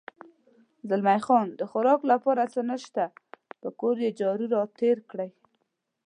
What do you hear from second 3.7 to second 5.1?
کور یې جارو را تېر